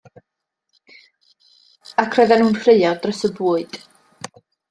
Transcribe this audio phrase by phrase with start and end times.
[2.03, 3.79] Ac roedden nhw'n ffraeo dros y bwyd.